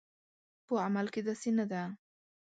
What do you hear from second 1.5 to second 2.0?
نه ده